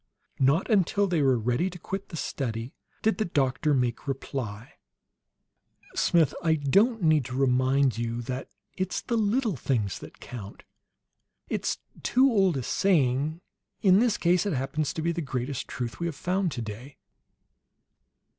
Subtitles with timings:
[0.39, 4.73] Not until they were ready to quit the study did the doctor make reply.
[5.93, 10.63] "Smith, I don't need to remind you that it's the little things that count.
[11.49, 13.41] It's too old a saying.
[13.83, 16.97] In this case it happens to be the greatest truth we have found today.